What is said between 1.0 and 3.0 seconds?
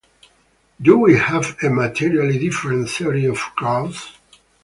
have a materially different